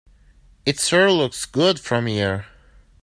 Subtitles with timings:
[0.65, 2.47] It sure looks good from here.